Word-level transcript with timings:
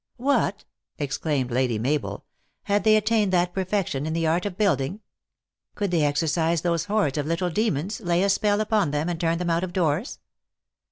"What!" 0.17 0.65
exclaimed 0.97 1.51
Lady 1.51 1.77
Mabel, 1.77 2.25
"had 2.63 2.83
they 2.83 2.97
at 2.97 3.05
tained 3.05 3.29
that 3.29 3.53
perfection 3.53 4.07
in 4.07 4.13
the 4.13 4.25
art 4.25 4.47
of 4.47 4.57
building? 4.57 5.01
Could 5.75 5.91
they 5.91 6.03
exercise 6.03 6.61
those 6.63 6.85
hordes 6.85 7.19
of 7.19 7.27
little 7.27 7.51
demons, 7.51 8.01
lay 8.01 8.23
a 8.23 8.29
spell 8.29 8.61
upon 8.61 8.89
them 8.89 9.09
and 9.09 9.21
turn 9.21 9.37
them 9.37 9.51
out 9.51 9.63
of 9.63 9.73
doors? 9.73 10.17